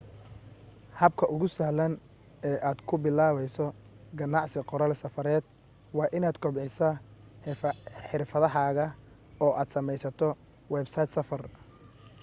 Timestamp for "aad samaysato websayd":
9.61-11.09